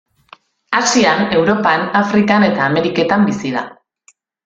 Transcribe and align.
Asian, 0.77 1.21
Europan, 1.41 1.85
Afrikan 2.01 2.49
eta 2.49 2.67
Ameriketan 2.73 3.29
bizi 3.33 3.57
da. 3.59 3.67